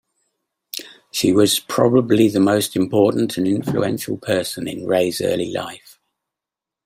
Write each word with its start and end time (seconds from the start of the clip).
She 1.11 1.31
was 1.31 1.59
"probably 1.59 2.27
the 2.27 2.39
most 2.39 2.75
important 2.75 3.37
and 3.37 3.45
influential 3.47 4.17
person" 4.17 4.67
in 4.67 4.87
Ray's 4.87 5.21
early 5.21 5.51
life. 5.51 5.99